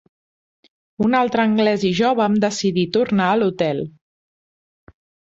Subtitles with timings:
[1.07, 3.83] Un altre anglès i jo vam decidir tornar a l'Hotel